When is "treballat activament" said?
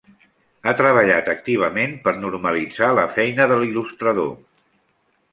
0.77-1.93